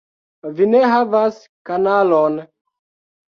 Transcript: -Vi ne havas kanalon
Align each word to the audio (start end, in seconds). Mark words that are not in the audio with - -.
-Vi 0.59 0.65
ne 0.69 0.79
havas 0.93 1.37
kanalon 1.71 2.39